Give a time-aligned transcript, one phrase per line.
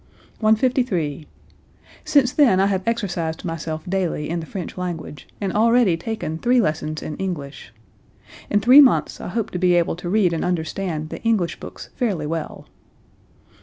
[0.39, 1.27] 153.
[2.03, 6.59] "Since then I have exercised myself daily in the French language, and already taken three
[6.59, 7.71] lessons in English.
[8.49, 11.89] In three months I hope to be able to read and understand the English books
[11.97, 12.65] fairly well."